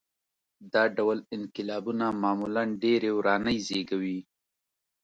دا 0.73 0.83
ډول 0.97 1.17
انقلابونه 1.35 2.05
معمولاً 2.23 2.63
ډېرې 2.83 3.09
ورانۍ 3.17 3.57
زېږوي. 3.67 4.19